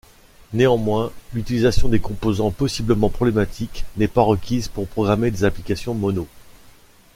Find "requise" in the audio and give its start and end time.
4.23-4.67